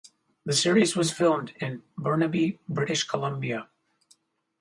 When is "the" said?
0.45-0.53